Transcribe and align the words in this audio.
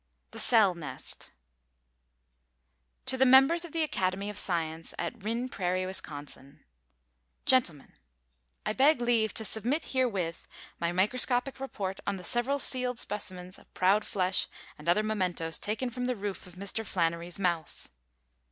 The 0.31 0.39
Cell 0.39 0.73
Nest. 0.73 1.29
To 3.05 3.17
the 3.19 3.23
Members 3.37 3.63
of 3.65 3.71
the 3.71 3.83
Academy 3.83 4.31
of 4.31 4.37
Science, 4.39 4.95
at 4.97 5.23
Wrin 5.23 5.47
Prairie, 5.47 5.85
Wisconsin: 5.85 6.63
Gentlemen: 7.45 7.93
I 8.65 8.73
beg 8.73 8.99
leave 8.99 9.31
to 9.35 9.45
submit 9.45 9.83
herewith 9.93 10.47
my 10.79 10.91
microscopic 10.91 11.59
report 11.59 11.99
on 12.07 12.15
the 12.15 12.23
several 12.23 12.57
sealed 12.57 12.97
specimens 12.97 13.59
of 13.59 13.71
proud 13.75 14.03
flesh 14.03 14.47
and 14.75 14.89
other 14.89 15.03
mementoes 15.03 15.59
taken 15.59 15.91
from 15.91 16.05
the 16.05 16.15
roof 16.15 16.47
of 16.47 16.55
Mr. 16.55 16.83
Flannery's 16.83 17.37
mouth. 17.37 17.87